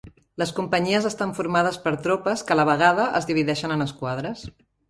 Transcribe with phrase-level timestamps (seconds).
[0.43, 4.49] Les companyies estan formades per tropes que a la vegada, es divideixen en esquadres.